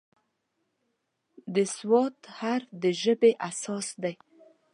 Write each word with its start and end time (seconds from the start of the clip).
د 1.53 1.55
"ص" 1.75 1.77
حرف 2.37 2.67
د 2.81 2.83
ژبې 3.01 3.31
اساس 3.49 3.87
دی. 4.03 4.15